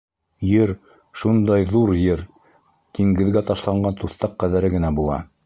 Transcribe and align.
Ер, 0.51 0.71
шундай 1.23 1.67
ҙур 1.73 1.91
ер, 1.97 2.23
диңгеҙгә 3.01 3.45
ташланған 3.53 4.01
туҫтаҡ 4.03 4.37
ҡәҙәре 4.43 4.75
генә 4.79 4.95
була. 5.03 5.23